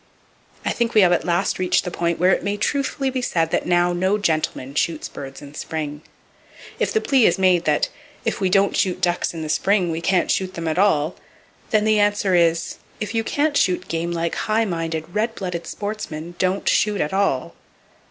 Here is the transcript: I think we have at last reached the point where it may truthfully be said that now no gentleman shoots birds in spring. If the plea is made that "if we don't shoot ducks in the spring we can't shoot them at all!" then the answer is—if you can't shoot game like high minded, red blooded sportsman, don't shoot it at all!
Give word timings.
I 0.65 0.71
think 0.71 0.95
we 0.95 1.01
have 1.01 1.11
at 1.11 1.25
last 1.25 1.59
reached 1.59 1.83
the 1.85 1.91
point 1.91 2.17
where 2.19 2.31
it 2.31 2.43
may 2.43 2.57
truthfully 2.57 3.11
be 3.11 3.21
said 3.21 3.51
that 3.51 3.67
now 3.67 3.93
no 3.93 4.17
gentleman 4.17 4.73
shoots 4.73 5.07
birds 5.07 5.43
in 5.43 5.53
spring. 5.53 6.01
If 6.79 6.91
the 6.91 6.99
plea 7.01 7.27
is 7.27 7.37
made 7.37 7.65
that 7.65 7.89
"if 8.25 8.41
we 8.41 8.49
don't 8.49 8.75
shoot 8.75 8.99
ducks 8.99 9.31
in 9.35 9.43
the 9.43 9.47
spring 9.47 9.91
we 9.91 10.01
can't 10.01 10.31
shoot 10.31 10.55
them 10.55 10.67
at 10.67 10.79
all!" 10.79 11.17
then 11.69 11.85
the 11.85 11.99
answer 11.99 12.33
is—if 12.33 13.13
you 13.13 13.23
can't 13.23 13.55
shoot 13.55 13.87
game 13.87 14.11
like 14.11 14.33
high 14.33 14.65
minded, 14.65 15.05
red 15.13 15.35
blooded 15.35 15.67
sportsman, 15.67 16.33
don't 16.39 16.67
shoot 16.67 16.95
it 16.95 17.01
at 17.03 17.13
all! 17.13 17.53